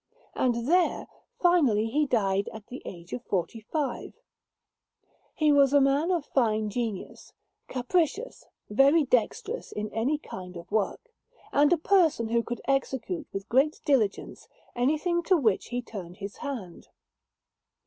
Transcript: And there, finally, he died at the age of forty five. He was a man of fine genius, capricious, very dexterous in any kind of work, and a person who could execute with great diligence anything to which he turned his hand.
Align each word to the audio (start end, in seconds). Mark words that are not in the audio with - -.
And 0.33 0.67
there, 0.67 1.07
finally, 1.39 1.85
he 1.85 2.07
died 2.07 2.49
at 2.51 2.65
the 2.65 2.81
age 2.85 3.13
of 3.13 3.21
forty 3.23 3.59
five. 3.59 4.13
He 5.35 5.51
was 5.51 5.73
a 5.73 5.79
man 5.79 6.09
of 6.09 6.25
fine 6.25 6.71
genius, 6.71 7.33
capricious, 7.67 8.47
very 8.67 9.03
dexterous 9.03 9.71
in 9.71 9.93
any 9.93 10.17
kind 10.17 10.57
of 10.57 10.71
work, 10.71 11.13
and 11.51 11.71
a 11.71 11.77
person 11.77 12.29
who 12.29 12.41
could 12.41 12.61
execute 12.67 13.27
with 13.31 13.47
great 13.47 13.79
diligence 13.85 14.47
anything 14.75 15.21
to 15.21 15.37
which 15.37 15.67
he 15.67 15.83
turned 15.83 16.17
his 16.17 16.37
hand. 16.37 16.87